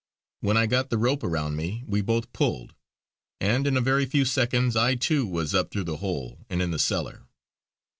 When 0.39 0.57
I 0.57 0.65
got 0.65 0.89
the 0.89 0.97
rope 0.97 1.21
round 1.21 1.55
me, 1.55 1.83
we 1.85 2.01
both 2.01 2.33
pulled; 2.33 2.73
and 3.39 3.67
in 3.67 3.77
a 3.77 3.81
very 3.81 4.07
few 4.07 4.25
seconds 4.25 4.75
I 4.75 4.95
too 4.95 5.27
was 5.27 5.53
up 5.53 5.69
through 5.69 5.83
the 5.83 5.97
hole 5.97 6.43
and 6.49 6.59
in 6.59 6.71
the 6.71 6.79
cellar. 6.79 7.27